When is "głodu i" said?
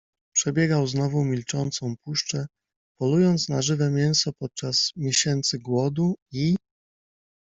5.59-6.55